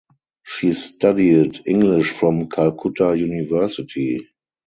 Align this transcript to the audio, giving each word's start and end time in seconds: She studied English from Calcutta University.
She 0.43 0.73
studied 0.73 1.59
English 1.67 2.13
from 2.13 2.49
Calcutta 2.49 3.15
University. 3.15 4.27